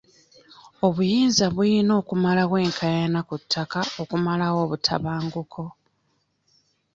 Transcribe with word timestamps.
Obuyinza 0.87 1.45
buyina 1.55 1.91
okumalawo 2.01 2.55
enkaayana 2.65 3.19
ku 3.27 3.35
ttaka 3.41 3.79
okumalawo 4.01 4.57
obutabanguko. 4.65 5.63